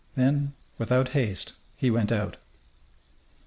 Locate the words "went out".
1.91-2.35